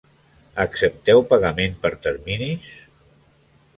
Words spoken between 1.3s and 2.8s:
pagament per terminis?